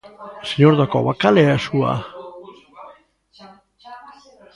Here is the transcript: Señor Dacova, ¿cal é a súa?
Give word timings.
Señor 0.49 0.73
Dacova, 0.79 1.13
¿cal 1.21 1.35
é 1.43 1.47
a 1.51 1.63
súa? 1.67 1.93